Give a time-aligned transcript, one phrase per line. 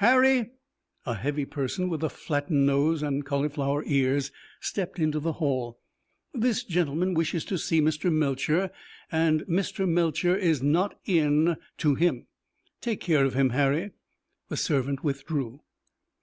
[0.00, 0.50] "Harry!"
[1.06, 4.30] A heavy person with a flattened nose and cauliflower ears
[4.60, 5.80] stepped into the hall.
[6.34, 8.12] "This gentleman wishes to see Mr.
[8.12, 8.70] Melcher,
[9.10, 9.88] and Mr.
[9.88, 12.26] Melcher is not in to him.
[12.82, 13.92] Take care of him, Harry."
[14.50, 15.62] The servant withdrew.